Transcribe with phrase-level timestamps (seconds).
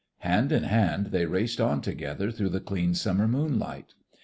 [0.21, 3.93] Hand in hand they raced on together through the clean summer moonlight.